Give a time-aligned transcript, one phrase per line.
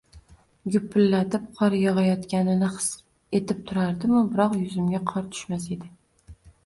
[0.75, 2.87] Gupillatib qor yog‘ayotganini his
[3.41, 5.93] etib turardimu, biroq yuzimga qor tushmas edi.